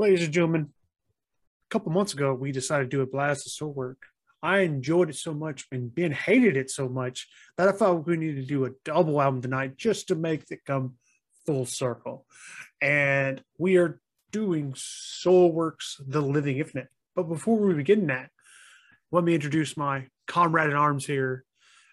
[0.00, 0.68] Ladies and gentlemen,
[1.68, 3.96] a couple months ago, we decided to do a blast of Soilwork.
[4.40, 8.16] I enjoyed it so much and Ben hated it so much that I thought we
[8.16, 10.94] needed to do a double album tonight just to make it come
[11.44, 12.26] full circle.
[12.80, 16.90] And we are doing Soilworks The Living Infinite.
[17.16, 18.30] But before we begin that,
[19.10, 21.44] let me introduce my comrade in arms here,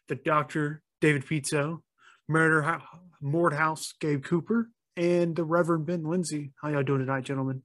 [0.09, 0.83] the Dr.
[1.01, 1.79] David Pizzo,
[2.27, 2.81] Murder
[3.23, 6.51] Mordhouse Gabe Cooper, and the Reverend Ben Lindsay.
[6.61, 7.63] How y'all doing tonight, gentlemen?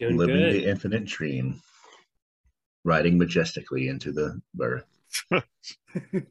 [0.00, 0.54] Doing living good.
[0.54, 1.60] the infinite dream,
[2.84, 4.86] riding majestically into the birth.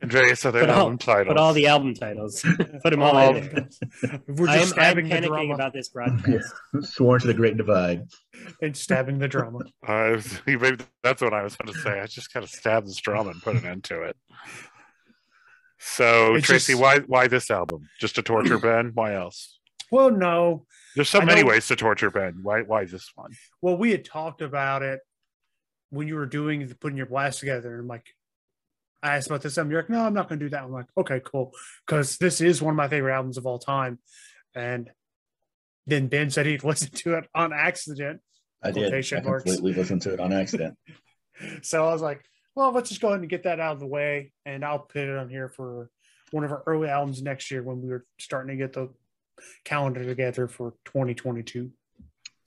[0.04, 1.28] Andreas, are put album titles?
[1.28, 2.42] Put all the album titles.
[2.84, 3.70] put them all um, in
[4.28, 6.54] We're just I'm, I'm panicking about this broadcast.
[6.82, 8.08] Sworn to the great divide.
[8.62, 9.60] And stabbing the drama.
[9.86, 12.00] Uh, maybe that's what I was going to say.
[12.00, 14.18] I just kind of stabbed this drama and put an end to it.
[15.78, 16.82] So, it's Tracy, just...
[16.82, 17.88] why why this album?
[18.00, 18.92] Just to torture Ben?
[18.94, 19.59] Why else?
[19.92, 20.66] Well, no.
[20.96, 22.40] There's so I many ways to torture Ben.
[22.42, 23.32] Why why this one?
[23.62, 25.00] Well, we had talked about it
[25.90, 28.06] when you were doing the putting your blast together, and I'm like,
[29.02, 29.72] I asked about this album.
[29.72, 30.64] You're like, no, I'm not going to do that.
[30.64, 31.54] I'm like, okay, cool,
[31.86, 34.00] because this is one of my favorite albums of all time.
[34.56, 34.90] And
[35.88, 38.22] then Ben said he'd listened to it on accident.
[38.62, 38.94] I did.
[38.94, 40.78] I completely listened to it on accident.
[41.62, 42.24] so I was like,
[42.56, 45.04] well, let's just go ahead and get that out of the way, and I'll put
[45.04, 45.90] it on here for
[46.32, 48.90] one of our early albums next year when we were starting to get the
[49.64, 51.72] calendar together for 2022.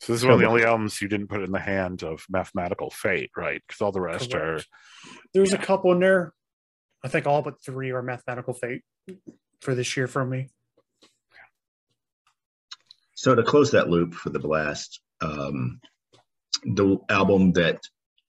[0.00, 2.24] So this is one of the only albums you didn't put in the hand of
[2.28, 3.62] mathematical fate, right?
[3.66, 4.62] Because all the rest Correct.
[4.62, 5.14] are.
[5.32, 5.58] There's yeah.
[5.58, 6.32] a couple in there.
[7.04, 8.82] I think all but three are mathematical fate
[9.60, 10.48] for this year from me.
[13.14, 15.80] So to close that loop for the blast, um,
[16.64, 17.80] the album that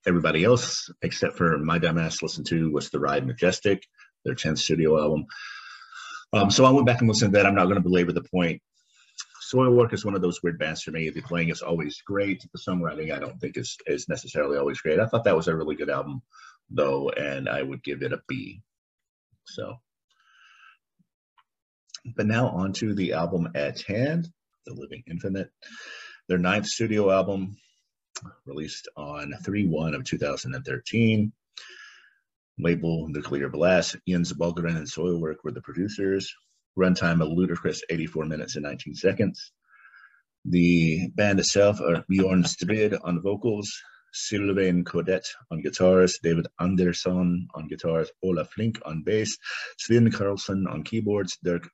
[0.06, 3.84] everybody else except for my dumbass listened to was the Ride Majestic,
[4.24, 5.26] their 10th studio album.
[6.34, 7.46] Um, so I went back and listened to that.
[7.46, 8.60] I'm not going to belabor the point.
[9.52, 11.08] Soilwork is one of those weird bands for me.
[11.08, 12.44] The playing is always great.
[12.52, 14.98] The songwriting I don't think is is necessarily always great.
[14.98, 16.22] I thought that was a really good album
[16.70, 18.62] though, and I would give it a B.
[19.44, 19.76] So,
[22.16, 24.28] but now on to the album at hand,
[24.66, 25.50] The Living Infinite,
[26.28, 27.56] their ninth studio album,
[28.44, 31.32] released on 3 1 of 2013.
[32.58, 36.32] Label Nuclear Blast, Jens Bogren and Soilwork were the producers.
[36.78, 39.52] Runtime a ludicrous 84 minutes and 19 seconds.
[40.44, 43.72] The band itself are Bjorn Strid on vocals,
[44.12, 49.36] Sylvain Coudret on guitars, David Andersson on guitars, Ola Flink on bass,
[49.78, 51.68] Sven Karlsson on keyboards, Dirk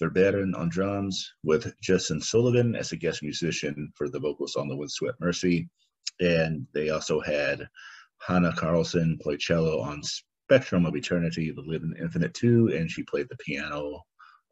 [0.00, 4.76] Verbeuren on drums, with Justin Sullivan as a guest musician for the vocals on the
[4.76, 5.68] Windswept Mercy.
[6.18, 7.68] And they also had
[8.26, 13.28] Hannah Carlson played cello on Spectrum of Eternity, The Living Infinite 2, and she played
[13.28, 14.02] the piano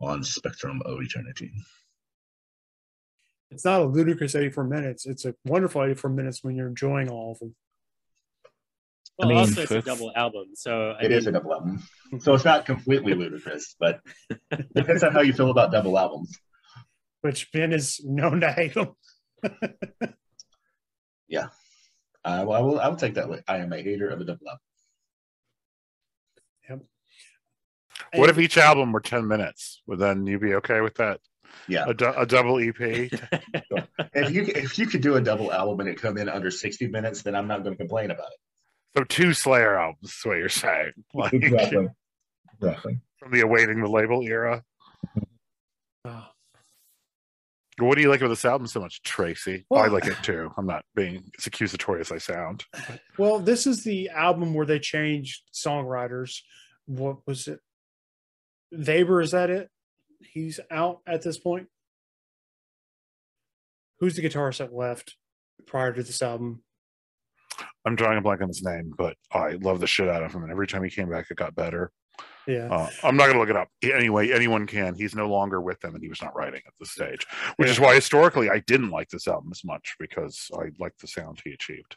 [0.00, 1.52] on Spectrum of Eternity
[3.50, 5.06] it's not a ludicrous 84 minutes.
[5.06, 7.54] It's a wonderful 84 minutes when you're enjoying all of them.
[9.18, 11.52] Well, I mean, also it's a double album, so I it mean, is a double
[11.52, 11.82] album.
[12.20, 14.00] So it's not completely ludicrous, but
[14.30, 16.38] it depends on how you feel about double albums.
[17.22, 18.94] Which Ben is known to hate them.
[21.28, 21.48] yeah,
[22.28, 22.80] uh, well, I will.
[22.80, 23.42] I will take that.
[23.48, 24.60] I am a hater of a double album.
[26.68, 26.80] Yep.
[28.14, 29.82] What and, if each album were ten minutes?
[29.86, 31.20] Would then you be okay with that?
[31.68, 32.78] Yeah, a, a double EP.
[32.80, 36.86] if you if you could do a double album and it come in under sixty
[36.86, 38.38] minutes, then I'm not going to complain about it.
[38.98, 40.92] So two Slayer albums, is what you're saying.
[41.14, 41.88] Like, exactly.
[42.60, 42.98] Exactly.
[43.18, 44.62] From the awaiting the label era.
[47.78, 49.64] What do you like about this album so much, Tracy?
[49.70, 50.50] Well, I like it too.
[50.56, 52.64] I'm not being as accusatory as I sound.
[53.18, 56.40] Well, this is the album where they changed songwriters.
[56.86, 57.60] What was it?
[58.72, 59.70] Weber, is that it?
[60.20, 61.68] he's out at this point.
[64.00, 65.16] Who's the guitarist that left
[65.66, 66.62] prior to this album?
[67.84, 70.42] I'm drawing a blank on his name, but I love the shit out of him.
[70.42, 71.90] And every time he came back, it got better.
[72.48, 72.68] Yeah.
[72.70, 73.68] Uh, I'm not going to look it up.
[73.82, 74.94] Anyway, anyone can.
[74.94, 77.72] He's no longer with them and he was not writing at this stage, which yeah.
[77.72, 81.42] is why historically I didn't like this album as much because I liked the sound
[81.44, 81.96] he achieved.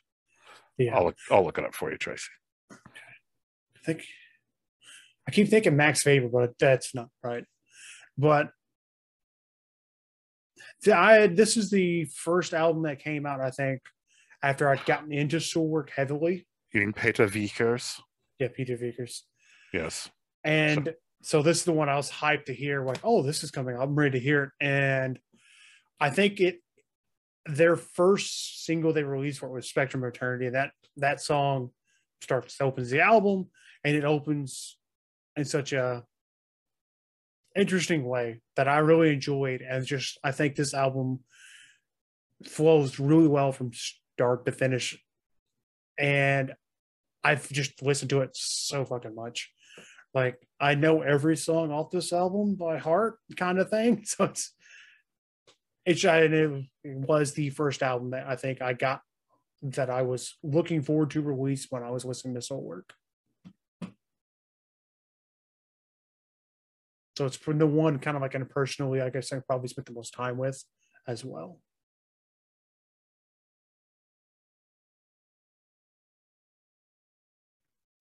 [0.78, 0.98] Yeah.
[0.98, 2.28] I'll, I'll look it up for you, Tracy.
[2.70, 2.76] I
[3.86, 4.04] think
[5.28, 7.46] I keep thinking Max Weber, but that's not right.
[8.18, 8.50] But
[10.92, 13.82] I this is the first album that came out, I think,
[14.44, 16.46] after I'd gotten into Soilwork heavily.
[16.74, 18.02] You mean Peter Wichers?
[18.40, 19.22] Yeah, Peter Wichers.
[19.74, 20.10] Yes.
[20.44, 23.52] And so, this is the one I was hyped to hear, like, oh, this is
[23.52, 23.78] coming.
[23.78, 24.50] I'm ready to hear it.
[24.60, 25.20] And
[26.00, 26.60] I think it
[27.46, 30.50] their first single they released for it was Spectrum Eternity.
[30.50, 31.72] That that song
[32.22, 33.48] starts opens the album
[33.84, 34.78] and it opens
[35.36, 36.04] in such a
[37.56, 41.20] interesting way that I really enjoyed, and just I think this album
[42.46, 44.98] flows really well from start to finish,
[45.98, 46.54] and
[47.24, 49.52] I've just listened to it so fucking much.
[50.14, 54.04] Like I know every song off this album by heart, kind of thing.
[54.06, 54.54] So it's
[55.86, 59.02] it's it was the first album that I think I got
[59.64, 62.92] that I was looking forward to release when I was listening to Soilwork.
[67.18, 69.86] So it's from the one kind of like in personally, I guess I probably spent
[69.86, 70.64] the most time with
[71.08, 71.60] as well.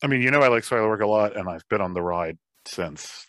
[0.02, 2.38] I mean, you know, I like Soilwork a lot, and I've been on the ride
[2.64, 3.26] since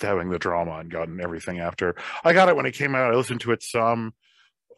[0.00, 1.94] having the drama and gotten everything after.
[2.24, 3.12] I got it when it came out.
[3.12, 4.14] I listened to it some,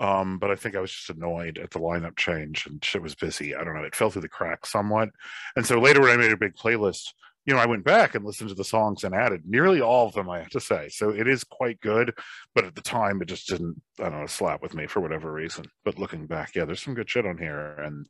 [0.00, 3.14] um, but I think I was just annoyed at the lineup change and shit was
[3.14, 3.54] busy.
[3.54, 3.84] I don't know.
[3.84, 5.10] It fell through the cracks somewhat.
[5.54, 7.12] And so later, when I made a big playlist,
[7.44, 10.14] you know, I went back and listened to the songs and added nearly all of
[10.14, 10.88] them, I have to say.
[10.88, 12.12] So it is quite good.
[12.54, 15.32] But at the time, it just didn't, I don't know, slap with me for whatever
[15.32, 15.66] reason.
[15.84, 17.76] But looking back, yeah, there's some good shit on here.
[17.78, 18.06] And,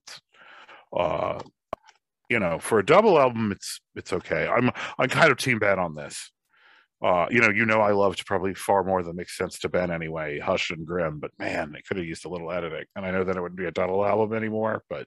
[0.97, 1.41] uh,
[2.29, 4.47] you know, for a double album, it's it's okay.
[4.47, 6.31] I'm I'm kind of team bad on this.
[7.03, 9.91] Uh, you know, you know, I loved probably far more than makes sense to Ben
[9.91, 12.85] anyway, Hush and Grim, but man, they could have used a little editing.
[12.97, 15.07] And I know that it wouldn't be a double album anymore, but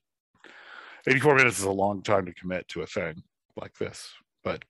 [1.07, 3.24] 84 minutes is a long time to commit to a thing
[3.60, 4.12] like this.
[4.44, 4.63] But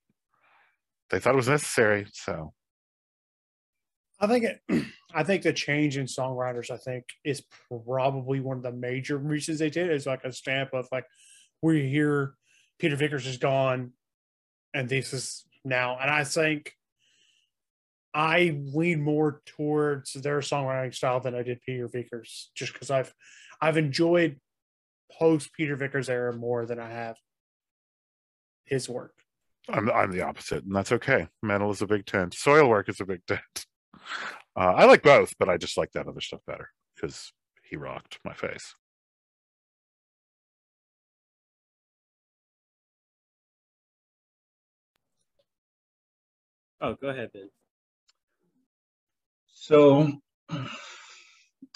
[1.09, 2.53] they thought it was necessary, so
[4.19, 4.61] I think it,
[5.13, 7.43] I think the change in songwriters, I think, is
[7.85, 9.91] probably one of the major reasons they did.
[9.91, 11.05] Is like a stamp of like,
[11.61, 12.35] we hear
[12.79, 13.93] Peter Wichers is gone,
[14.73, 15.97] and this is now.
[15.99, 16.73] And I think
[18.13, 23.13] I lean more towards their songwriting style than I did Peter Wichers, just because I've
[23.61, 24.39] I've enjoyed
[25.11, 27.17] post Peter Wichers era more than I have
[28.65, 29.13] his work.
[29.67, 31.27] I'm I'm the opposite, and that's okay.
[31.43, 32.33] Metal is a big tent.
[32.35, 33.41] Soilwork is a big tent.
[34.55, 37.31] Uh, I like both, but I just like that other stuff better because
[37.63, 38.75] he rocked my face.
[46.81, 47.49] Oh, go ahead, Ben.
[49.47, 50.11] So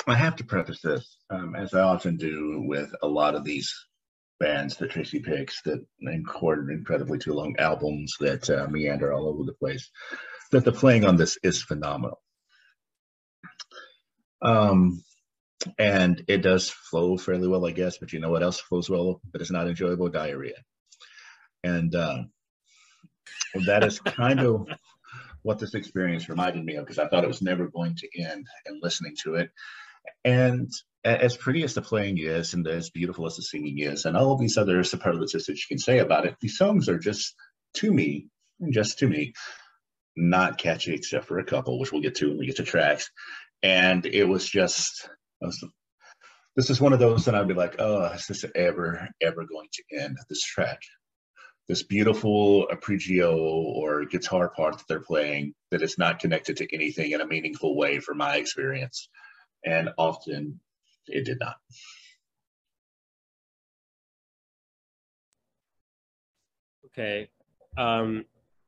[0.08, 3.74] I have to preface this, um, as I often do with a lot of these
[4.40, 9.44] bands that Tracy picks that record incredibly too long albums that uh, meander all over
[9.44, 9.90] the place,
[10.52, 12.22] that the playing on this is phenomenal.
[14.42, 15.04] Um,
[15.78, 19.22] and it does flow fairly well, I guess, but you know what else flows well,
[19.32, 20.10] but it's not enjoyable?
[20.10, 20.62] Diarrhea.
[21.64, 22.24] And uh,
[23.66, 24.68] that is kind of
[25.44, 28.48] what this experience reminded me of because I thought it was never going to end
[28.66, 29.52] and listening to it.
[30.26, 30.72] And
[31.06, 34.38] as pretty as the playing is and as beautiful as the singing is and all
[34.38, 37.36] these other superlatives that you can say about it, these songs are just,
[37.76, 38.28] to me,
[38.60, 39.34] and just to me,
[40.16, 43.10] not catchy except for a couple, which we'll get to when we get to tracks.
[43.62, 45.10] And it was just,
[45.42, 45.64] was,
[46.56, 49.70] this is one of those that I'd be like, oh, is this ever, ever going
[49.74, 50.80] to end this track?
[51.68, 57.12] This beautiful arpeggio or guitar part that they're playing that is not connected to anything
[57.12, 59.10] in a meaningful way for my experience.
[59.66, 60.60] And often
[61.08, 61.56] it did not.
[66.88, 67.30] Okay.
[67.78, 68.26] Um,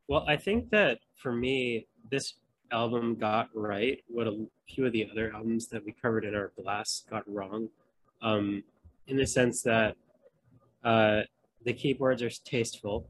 [0.07, 2.35] well, I think that for me, this
[2.71, 6.51] album got right what a few of the other albums that we covered in our
[6.57, 7.69] blast got wrong.
[8.21, 8.63] Um,
[9.07, 9.95] in the sense that
[10.83, 11.21] uh,
[11.65, 13.07] the keyboards are tasteful.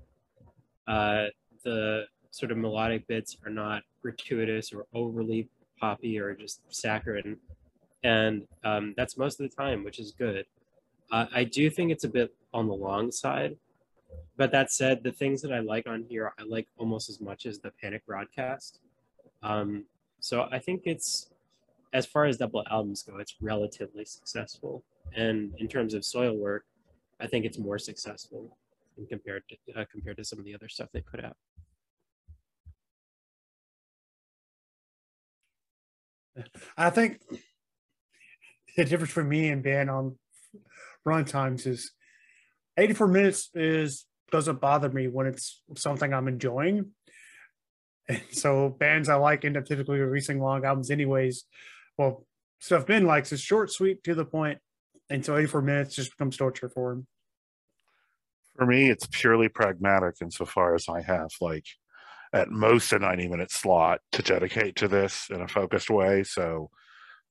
[0.88, 1.26] Uh,
[1.64, 7.38] the sort of melodic bits are not gratuitous or overly poppy or just saccharine.
[8.04, 10.46] And um, that's most of the time, which is good.
[11.12, 13.58] Uh, I do think it's a bit on the long side.
[14.38, 17.46] But that said, the things that I like on here, I like almost as much
[17.46, 18.80] as the Panic broadcast.
[19.44, 19.86] Um,
[20.20, 21.30] so I think it's,
[21.94, 24.84] as far as double albums go, it's relatively successful.
[25.16, 26.62] And in terms of Soilwork,
[27.20, 28.58] I think it's more successful
[29.10, 31.36] compared to uh, compared to some of the other stuff they put out.
[36.78, 37.22] I think
[38.76, 40.18] the difference for me and Ben on
[41.06, 41.92] run times is
[42.78, 46.92] 84 minutes is doesn't bother me when it's something I'm enjoying.
[48.08, 51.46] And so bands I like end up typically releasing long albums anyways.
[51.98, 52.26] Well,
[52.60, 54.60] stuff Ben likes is short, sweet, to the point,
[55.10, 57.08] and so 84 minutes just becomes torture for him.
[58.56, 61.66] For me, it's purely pragmatic insofar as I have like
[62.34, 66.24] at most a 90 minute slot to dedicate to this in a focused way.
[66.24, 66.70] So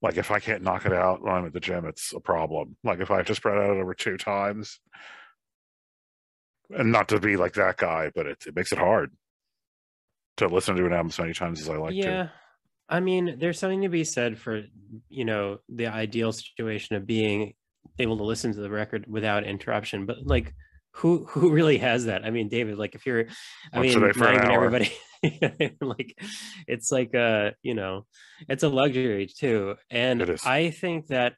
[0.03, 2.77] like if I can't knock it out when I'm at the gym, it's a problem.
[2.85, 4.81] Like if I have to spread out it over two times,
[6.71, 9.11] and not to be like that guy, but it, it makes it hard.
[10.39, 12.05] to listen to an album as many times as I like yeah.
[12.05, 12.33] to.
[12.89, 14.63] I mean, there's something to be said for,
[15.09, 17.55] you know, the ideal situation of being
[17.99, 20.07] able to listen to the record without interruption.
[20.07, 20.55] But like,
[20.93, 22.25] who who really has that?
[22.25, 23.27] I mean, David, like if you're,
[23.73, 24.93] I mean, not even everybody,
[25.81, 26.17] like,
[26.67, 28.07] it's like a you know,
[28.49, 29.77] it's a luxury too.
[29.91, 31.35] And I think that,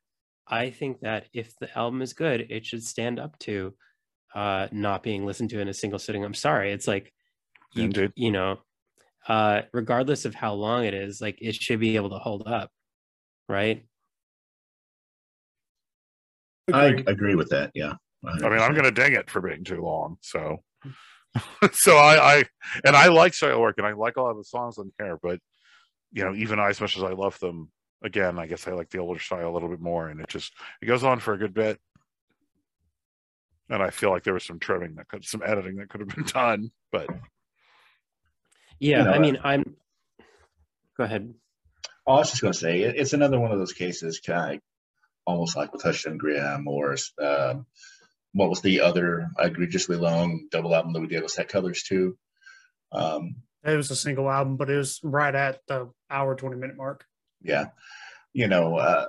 [0.46, 3.74] I think that if the album is good, it should stand up to,
[4.34, 6.24] uh, not being listened to in a single sitting.
[6.24, 7.12] I'm sorry, it's like,
[7.72, 8.58] you, you know,
[9.28, 12.70] uh, regardless of how long it is, like it should be able to hold up,
[13.48, 13.84] right?
[16.72, 17.70] I agree with that.
[17.74, 17.94] Yeah.
[18.24, 20.18] I mean, I'm going to ding it for being too long.
[20.20, 20.62] So,
[21.72, 22.44] so I, I,
[22.84, 25.38] and I like Soilwork and I like a lot of the songs on here, but
[26.12, 27.70] you know, even I, as much as I love them,
[28.02, 30.54] again, I guess I like the older style a little bit more, and it just
[30.80, 31.78] it goes on for a good bit.
[33.68, 36.08] And I feel like there was some trimming that could, some editing that could have
[36.08, 37.08] been done, but
[38.78, 39.76] Yeah, know, I mean, I'm.
[40.96, 41.34] Go ahead.
[42.06, 44.60] Oh, I was just going to say, it's another one of those cases, kind of
[45.26, 47.66] almost like with Touchdown Graham or um,
[48.32, 51.22] what was the other egregiously long double album that we did?
[51.22, 52.16] Was that Colors too?
[52.92, 56.76] Um, It was a single album, but it was right at the hour twenty minute
[56.76, 57.04] mark.
[57.42, 57.66] yeah,
[58.32, 59.06] you know, uh,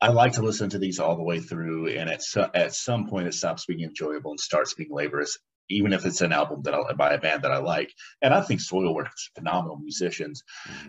[0.00, 3.08] I like to listen to these all the way through, and at so, at some
[3.08, 5.38] point it stops being enjoyable and starts being laborious,
[5.70, 7.90] even if it's an album that I, by a band that I like.
[8.20, 10.42] And I think Soilwork is phenomenal musicians.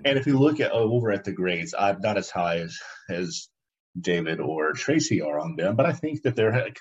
[0.03, 2.77] And if you look at over at the grades, I'm not as high as
[3.09, 3.47] as
[3.99, 6.73] David or Tracy are on them, but I think that they're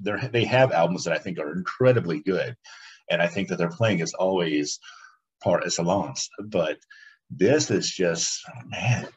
[0.00, 2.56] they're they have albums that I think are incredibly good,
[3.10, 4.78] and I think that their playing is always
[5.42, 6.28] par excellence.
[6.42, 6.78] But
[7.30, 9.08] this is just man,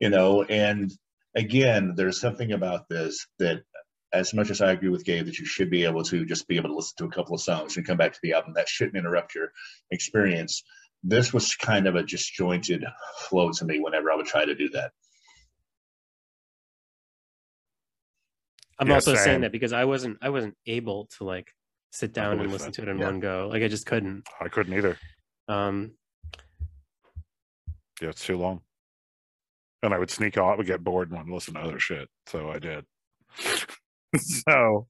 [0.00, 0.42] you know.
[0.42, 0.90] And
[1.36, 3.62] again, there's something about this that.
[4.14, 6.56] As much as I agree with Gabe that you should be able to just be
[6.56, 8.68] able to listen to a couple of songs and come back to the album, that
[8.68, 9.52] shouldn't interrupt your
[9.90, 10.62] experience.
[11.02, 12.84] This was kind of a disjointed
[13.20, 14.92] flow to me whenever I would try to do that.
[18.82, 19.24] I'm Yeah, also same.
[19.24, 21.54] saying that because I wasn't, I wasn't able to like
[21.92, 22.74] sit down and listen that.
[22.74, 23.04] to it in Yeah.
[23.06, 23.48] one go.
[23.48, 24.28] Like I just couldn't.
[24.40, 24.98] I couldn't either.
[25.46, 25.92] Um,
[28.00, 28.62] Yeah, it's too long.
[29.84, 32.08] And I would sneak out, would get bored and want to listen to other shit.
[32.26, 32.84] So I did.
[34.16, 34.88] so,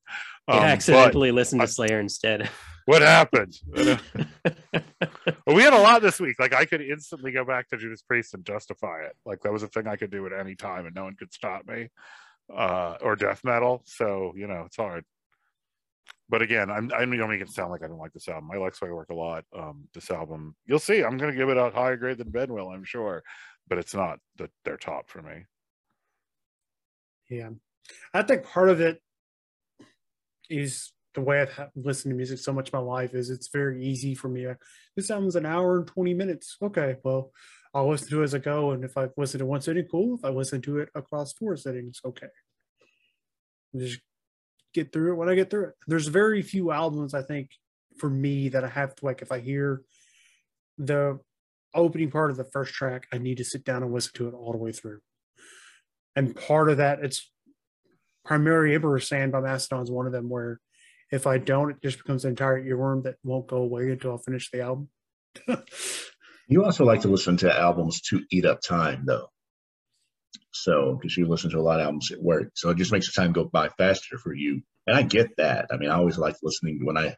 [0.49, 2.49] I um, but accidentally listened to Slayer instead.
[2.87, 3.55] what happened?
[3.75, 6.37] Well, we had a lot this week.
[6.41, 9.15] Like I could instantly go back to Judas Priest and justify it.
[9.27, 11.33] Like that was a thing I could do at any time, and no one could
[11.35, 11.91] stop me.
[12.55, 13.83] Uh, or death metal.
[13.87, 15.05] So you know it's hard.
[16.29, 18.51] But again, I don't make it sound like I don't like this album.
[18.53, 19.45] I like Soilwork a lot.
[19.55, 21.03] Um, this album, you'll see.
[21.03, 23.23] I'm to give it a higher grade than Ben will, I'm sure,
[23.69, 25.45] but it's not the, their top for me.
[27.29, 27.51] Yeah,
[28.15, 29.03] I think part of it
[30.49, 34.15] is the way I've listened to music so much my life is it's very easy
[34.15, 34.47] for me.
[34.97, 36.57] This album's an hour and 20 minutes.
[36.63, 37.33] Okay, well,
[37.75, 38.73] I'll listen to it as I go.
[38.73, 40.17] And if I listen to one sitting, cool.
[40.17, 42.29] If I listen to it across four settings, okay.
[43.77, 44.01] Just
[44.75, 45.75] get through it when I get through it.
[45.87, 47.51] There's very few albums, I think,
[47.99, 49.83] for me that I have to like, if I hear
[50.79, 51.19] the
[51.75, 54.35] opening part of the first track, I need to sit down and listen to it
[54.35, 55.01] all the way through.
[56.15, 57.31] And part of that, it's
[58.25, 60.61] Primary Emperor Sand by Mastodon is one of them where
[61.13, 64.19] if I don't, it just becomes an entire earworm that won't go away until I
[64.25, 64.89] finish the album.
[66.49, 69.29] You also like to listen to albums to eat up time, though.
[70.53, 73.07] So, because you listen to a lot of albums at work, so it just makes
[73.07, 74.61] the time go by faster for you.
[74.87, 75.69] And I get that.
[75.73, 77.17] I mean, I always like listening when I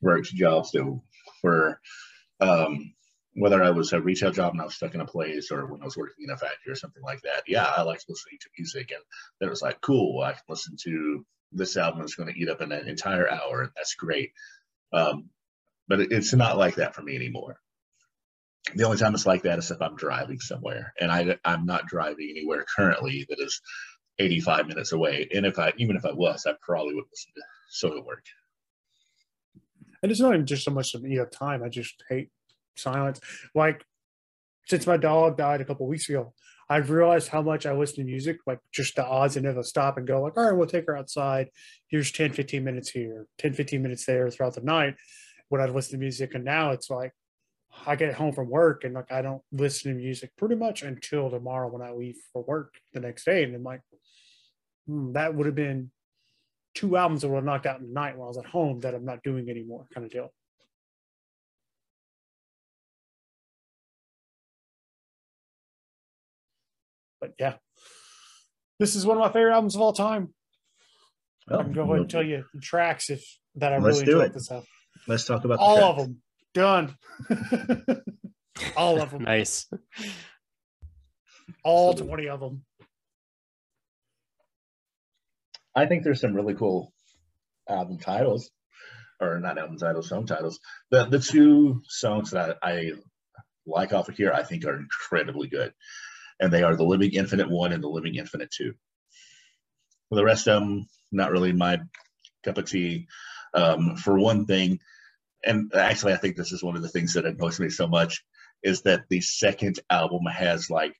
[0.00, 1.00] worked jobs that
[1.44, 1.78] were,
[2.40, 2.92] um,
[3.34, 5.80] whether I was a retail job and I was stuck in a place, or when
[5.80, 7.44] I was working in a factory or something like that.
[7.46, 9.02] Yeah, I like listening to music, and
[9.38, 12.48] then it was like, cool, I can listen to this album is going to eat
[12.48, 14.32] up an entire hour, and that's great.
[14.92, 15.30] Um,
[15.88, 17.58] but it- it's not like that for me anymore
[18.76, 21.86] the only time it's like that is if I'm driving somewhere, and I I'm not
[21.88, 23.60] driving anywhere currently that is
[24.20, 25.28] 85 minutes away.
[25.34, 27.42] And if I even if I was, I probably would listen to
[27.88, 28.24] Soilwork.
[30.02, 31.62] And it's not even just so much of me of time.
[31.64, 32.30] I just hate
[32.76, 33.20] silence.
[33.52, 33.84] Like
[34.68, 36.32] since my dog died a couple weeks ago,
[36.72, 39.98] I've realized how much I listen to music, like just the odds and I stop
[39.98, 41.50] and go like, all right, we'll take her outside.
[41.88, 44.94] Here's 10, 15 minutes here, 10, 15 minutes there throughout the night
[45.50, 46.34] when I'd listen to music.
[46.34, 47.12] And now it's like
[47.86, 51.28] I get home from work and like I don't listen to music pretty much until
[51.28, 53.44] tomorrow when I leave for work the next day.
[53.44, 53.82] And I'm like,
[54.86, 55.90] hmm, that would have been
[56.74, 58.94] two albums that were knocked out in the night while I was at home that
[58.94, 60.32] I'm not doing anymore, kind of deal.
[67.22, 67.54] But yeah,
[68.80, 70.34] this is one of my favorite albums of all time.
[71.48, 73.24] I can go ahead and tell you the tracks if
[73.54, 74.34] that I Let's really do enjoyed it.
[74.34, 74.66] this stuff.
[75.06, 75.90] Let's talk about All track.
[75.90, 76.96] of them done.
[78.76, 79.22] All of them.
[79.22, 79.68] nice.
[81.64, 82.64] All 20 of them.
[85.76, 86.92] I think there's some really cool
[87.68, 88.50] album titles,
[89.20, 90.58] or not album titles, song titles.
[90.90, 92.90] The the two songs that I, I
[93.64, 95.72] like off of here, I think are incredibly good,
[96.42, 98.74] and they are the Living Infinite one and the Living Infinite two.
[100.10, 101.78] Well, the rest of them, not really my
[102.42, 103.06] cup of tea.
[103.54, 104.80] Um, for one thing,
[105.44, 108.24] and actually, I think this is one of the things that annoys me so much
[108.62, 110.94] is that the second album has like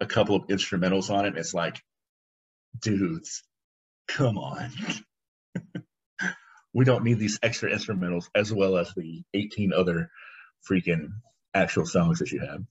[0.00, 1.38] a couple of instrumentals on it.
[1.38, 1.80] It's like,
[2.82, 3.42] dudes,
[4.06, 4.70] come on.
[6.74, 10.10] we don't need these extra instrumentals as well as the 18 other
[10.70, 11.08] freaking
[11.54, 12.62] actual songs that you have.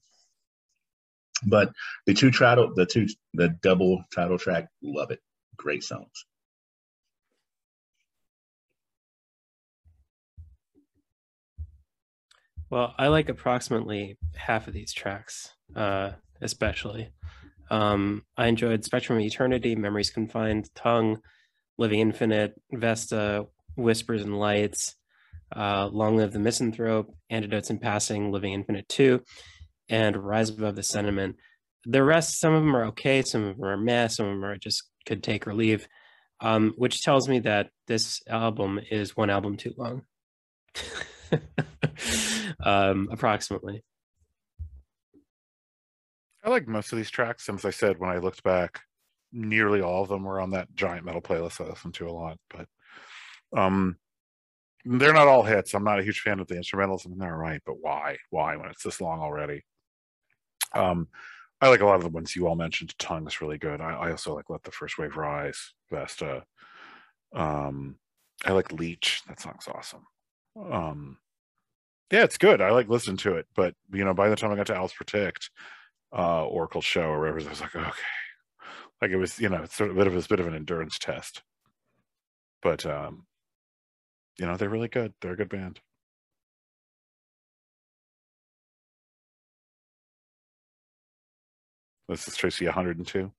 [1.45, 1.71] But
[2.05, 5.19] the two title, the two, the double title track, love it.
[5.57, 6.25] Great songs.
[12.69, 17.09] Well, I like approximately half of these tracks, uh, especially.
[17.71, 21.19] Um, I enjoyed Spectrum of Eternity, Memories Confined, Tongue,
[21.77, 24.95] Living Infinite, Vesta, Whispers and Lights,
[25.55, 29.21] uh, Long Live the Misanthrope, Antidotes in Passing, Living Infinite 2,
[29.89, 31.35] and Rise Above the Sentiment.
[31.85, 34.45] The rest, some of them are okay, some of them are meh, some of them
[34.45, 35.87] are just could take or leave,
[36.41, 40.03] um, which tells me that this album is one album too long.
[42.63, 43.83] um, approximately.
[46.43, 47.49] I like most of these tracks.
[47.49, 48.81] As I said, when I looked back,
[49.31, 52.37] nearly all of them were on that giant metal playlist I listened to a lot.
[52.49, 52.67] But
[53.57, 53.97] um,
[54.85, 55.73] they're not all hits.
[55.73, 57.07] I'm not a huge fan of the instrumentals.
[57.07, 58.17] Mean, they're right, but why?
[58.29, 59.63] Why when it's this long already?
[60.73, 61.07] Um,
[61.61, 62.97] I like a lot of the ones you all mentioned.
[62.99, 63.81] Tongue is really good.
[63.81, 66.43] I, I also like Let the First Wave Rise, Vesta.
[67.33, 67.97] Um,
[68.45, 69.21] I like Leech.
[69.27, 70.05] That song's awesome.
[70.71, 71.17] Um,
[72.11, 72.61] yeah, it's good.
[72.61, 74.93] I like listening to it, but you know, by the time I got to Owls
[74.93, 75.49] Protect,
[76.17, 77.91] uh, Oracle Show or whatever, I was like, okay,
[79.01, 80.55] like it was, you know, it's sort of a bit of a bit of an
[80.55, 81.43] endurance test.
[82.61, 83.25] But um,
[84.39, 85.13] you know, they're really good.
[85.21, 85.81] They're a good band.
[92.09, 93.31] This is Tracy 102.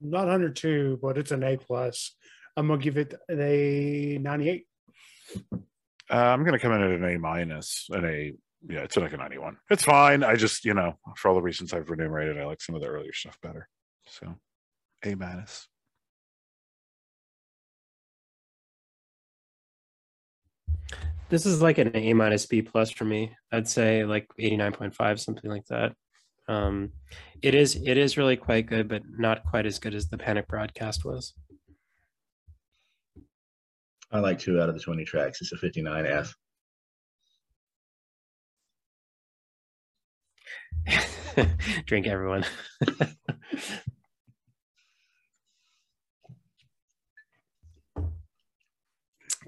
[0.00, 2.16] Not 102, but it's an A plus.
[2.56, 4.66] I'm gonna give it a 98.
[5.52, 5.54] Uh,
[6.10, 8.34] I'm gonna come in at an A minus, an A.
[8.68, 9.58] Yeah, it's like a 91.
[9.70, 10.24] It's fine.
[10.24, 12.88] I just, you know, for all the reasons I've enumerated, I like some of the
[12.88, 13.68] earlier stuff better.
[14.08, 14.34] So,
[15.04, 15.68] A minus.
[21.28, 23.36] This is like an A minus B plus for me.
[23.52, 25.92] I'd say like 89.5, something like that.
[26.48, 26.92] Um,
[27.42, 30.48] it is it is really quite good, but not quite as good as the Panic
[30.48, 31.34] broadcast was.
[34.10, 35.40] I like two out of the 20 tracks.
[35.42, 36.32] It's a 59F.
[41.86, 42.44] Drink everyone.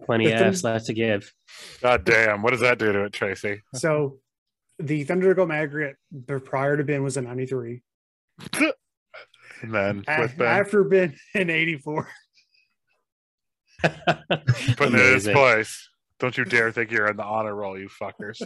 [0.05, 1.33] Plenty of F's left to give.
[1.83, 2.43] God damn.
[2.43, 3.63] What does that do to it, Tracy?
[3.75, 4.19] So
[4.79, 5.97] the Thunderdome aggregate
[6.45, 7.83] prior to Ben was a 93.
[9.63, 10.47] and then with ben.
[10.47, 12.09] after Ben in 84.
[13.83, 15.89] Putting it in its place.
[16.19, 18.43] Don't you dare think you're in the honor roll, you fuckers.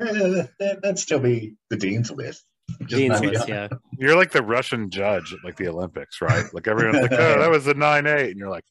[0.00, 2.44] Uh, that'd still be the dean's list.
[2.86, 3.66] Dean's list, yeah.
[3.98, 6.44] You're like the Russian judge at like the Olympics, right?
[6.52, 8.66] Like everyone's like, oh, that was a nine eight, and you're like,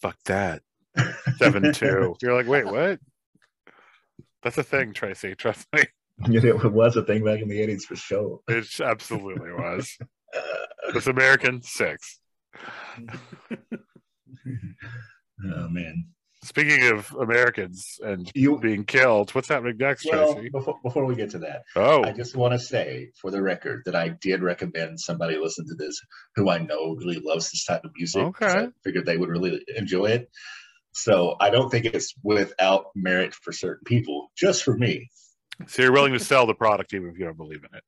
[0.00, 0.62] fuck that,
[1.36, 2.16] seven two.
[2.20, 2.98] You're like, wait, what?
[4.42, 5.34] That's a thing, Tracy.
[5.34, 5.84] Trust me.
[6.28, 8.40] It was a thing back in the 80s for sure.
[8.46, 9.96] It absolutely was.
[10.92, 12.20] this American six.
[15.44, 16.06] oh man.
[16.44, 20.48] Speaking of Americans and you being killed, what's happening next, well, Tracy?
[20.50, 23.82] Before, before we get to that, oh, I just want to say for the record
[23.86, 26.00] that I did recommend somebody listen to this
[26.34, 28.22] who I know really loves this type of music.
[28.22, 30.30] Okay, I figured they would really enjoy it.
[30.92, 35.10] So I don't think it's without merit for certain people, just for me.
[35.66, 37.84] So you're willing to sell the product even if you don't believe in it.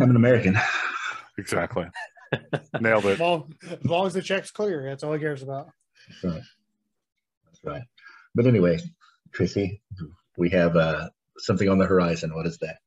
[0.00, 0.58] I'm an American.
[1.38, 1.86] Exactly.
[2.80, 3.18] Nailed it.
[3.18, 5.68] Well, as long as the check's clear, that's all he cares about.
[6.08, 6.42] That's right.
[7.46, 7.82] That's right.
[8.34, 8.78] But anyway,
[9.32, 9.80] Tracy,
[10.36, 12.34] we have uh, something on the horizon.
[12.34, 12.78] What is that?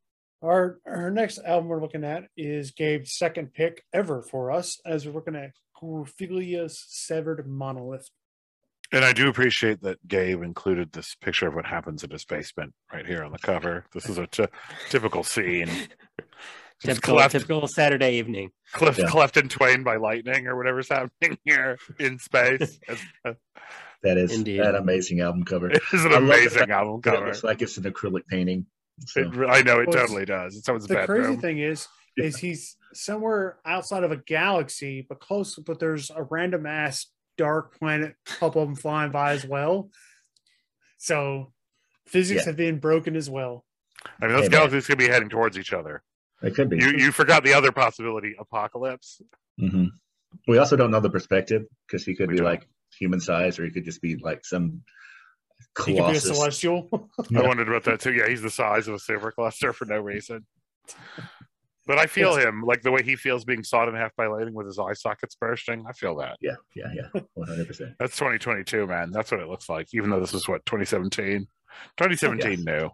[0.44, 5.06] Our our next album we're looking at is Gabe's second pick ever for us, as
[5.06, 5.52] we're looking at
[5.82, 8.10] Corphilia's Severed Monolith.
[8.94, 12.74] And I do appreciate that Gabe included this picture of what happens in his basement
[12.94, 13.86] right here on the cover.
[13.92, 14.46] This is a t-
[14.90, 15.68] typical scene.
[16.80, 18.52] typical, cleft, typical Saturday evening.
[18.72, 19.08] Cliff yeah.
[19.08, 22.80] cleft in twain by lightning or whatever's happening here in space.
[23.26, 23.34] Uh,
[24.04, 24.60] that is Indeed.
[24.60, 25.72] that amazing album cover.
[25.72, 27.24] It is an amazing album cover.
[27.24, 28.66] It looks like it's an acrylic painting.
[29.00, 30.58] So, It, I know it Well, totally does.
[30.58, 31.24] It's someone's the bedroom.
[31.24, 35.56] crazy thing is, is he's somewhere outside of a galaxy, but close.
[35.56, 39.90] But there's a random ass dark planet, couple of them flying by as well.
[40.98, 41.54] So
[42.06, 42.46] physics Yeah.
[42.48, 43.66] have been broken as well.
[44.22, 44.52] I mean, those Hey, man.
[44.52, 46.04] galaxies could be heading towards each other.
[46.42, 46.78] it could be.
[46.78, 49.22] You you forgot the other possibility, apocalypse.
[49.58, 49.86] hmm
[50.48, 52.46] We also don't know the perspective because he could We be don't.
[52.48, 52.68] like
[53.00, 54.84] human size, or he could just be like some
[55.58, 56.24] He could be a colossus.
[56.36, 57.10] celestial.
[57.30, 57.40] Yeah.
[57.44, 58.14] I wondered about that too.
[58.14, 60.46] Yeah, he's the size of a supercluster for no reason.
[61.86, 64.54] But I feel him like the way he feels being sawed in half by lightning
[64.54, 65.84] with his eye sockets bursting.
[65.88, 66.38] I feel that.
[66.40, 67.96] Yeah, yeah, yeah, one hundred percent.
[68.00, 69.12] That's 2022, man.
[69.12, 69.88] That's what it looks like.
[69.94, 71.46] Even though this is what 2017.
[71.98, 72.90] 2017 new.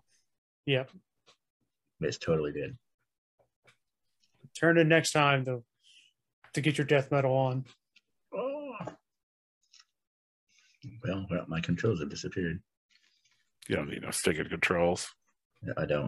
[0.66, 0.90] yep.
[2.02, 2.78] It's totally did.
[4.58, 5.64] Turn in next time to
[6.54, 7.66] to get your death metal on.
[8.34, 8.76] Oh.
[11.04, 12.62] Well, well, my controls have disappeared.
[13.68, 15.10] You don't need no sticking controls.
[15.78, 16.08] I don't.